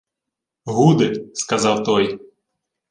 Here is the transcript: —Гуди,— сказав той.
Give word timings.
—Гуди,— 0.65 1.25
сказав 1.33 1.83
той. 1.83 2.19